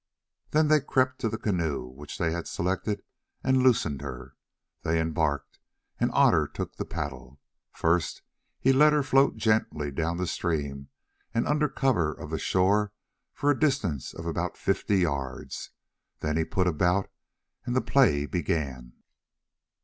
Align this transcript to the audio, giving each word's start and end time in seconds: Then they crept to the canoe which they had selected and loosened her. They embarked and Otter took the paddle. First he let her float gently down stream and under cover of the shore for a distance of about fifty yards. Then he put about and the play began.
Then 0.49 0.67
they 0.67 0.79
crept 0.81 1.19
to 1.19 1.29
the 1.29 1.37
canoe 1.37 1.85
which 1.85 2.17
they 2.17 2.31
had 2.31 2.47
selected 2.47 3.03
and 3.43 3.61
loosened 3.61 4.01
her. 4.01 4.35
They 4.81 4.99
embarked 4.99 5.59
and 5.99 6.09
Otter 6.15 6.47
took 6.47 6.75
the 6.77 6.85
paddle. 6.85 7.39
First 7.71 8.23
he 8.59 8.73
let 8.73 8.93
her 8.93 9.03
float 9.03 9.37
gently 9.37 9.91
down 9.91 10.25
stream 10.25 10.89
and 11.35 11.45
under 11.47 11.69
cover 11.69 12.11
of 12.11 12.31
the 12.31 12.39
shore 12.39 12.93
for 13.31 13.51
a 13.51 13.59
distance 13.59 14.11
of 14.11 14.25
about 14.25 14.57
fifty 14.57 14.97
yards. 14.97 15.69
Then 16.21 16.35
he 16.35 16.45
put 16.45 16.65
about 16.65 17.07
and 17.67 17.75
the 17.75 17.79
play 17.81 18.25
began. 18.25 18.93